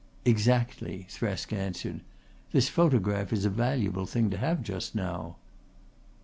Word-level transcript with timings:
"Exactly," 0.25 1.05
Thresk 1.11 1.53
answered. 1.53 1.99
"This 2.53 2.69
photograph 2.69 3.31
is 3.31 3.45
a 3.45 3.51
valuable 3.51 4.07
thing 4.07 4.31
to 4.31 4.37
have 4.37 4.63
just 4.63 4.95
now." 4.95 5.35